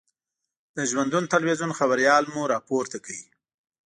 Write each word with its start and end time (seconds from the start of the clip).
د 0.75 0.77
ژوندون 0.89 1.23
تلویزون 1.33 1.71
خبریال 1.79 2.23
مو 2.33 2.43
را 2.51 2.59
پورته 2.67 2.97
کړ. 3.05 3.17